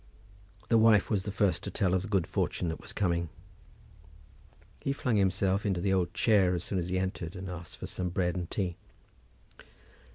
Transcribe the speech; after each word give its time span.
The 0.69 0.79
wife 0.79 1.11
was 1.11 1.25
the 1.25 1.31
first 1.31 1.61
to 1.61 1.69
tell 1.69 1.89
him 1.89 1.93
of 1.93 2.01
the 2.01 2.07
good 2.07 2.25
fortune 2.25 2.69
that 2.69 2.81
was 2.81 2.91
coming. 2.91 3.29
He 4.79 4.93
flung 4.93 5.17
himself 5.17 5.63
into 5.63 5.79
the 5.79 5.93
old 5.93 6.11
chair 6.15 6.55
as 6.55 6.63
soon 6.63 6.79
as 6.79 6.89
he 6.89 6.97
entered, 6.97 7.35
and 7.35 7.47
asked 7.47 7.77
for 7.77 7.85
some 7.85 8.09
bread 8.09 8.35
and 8.35 8.49
tea. 8.49 8.77